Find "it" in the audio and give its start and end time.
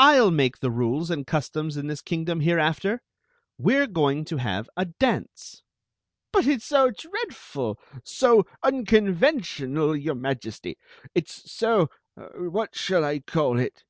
6.46-6.62, 11.14-11.28, 13.58-13.84